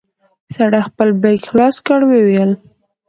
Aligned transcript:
سړي 0.55 0.79
خپل 0.87 1.09
بېګ 1.21 1.39
خلاص 1.51 1.75
کړ 1.87 1.99
ويې 2.09 2.21
ويل. 2.25 2.51